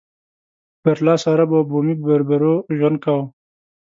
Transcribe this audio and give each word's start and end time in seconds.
برلاسو 0.83 1.27
عربو 1.33 1.55
او 1.59 1.67
بومي 1.69 1.93
بربرو 2.05 2.53
ژوند 2.77 2.97
کاوه. 3.03 3.25